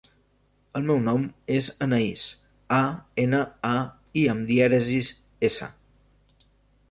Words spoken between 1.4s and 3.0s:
és Anaïs: a,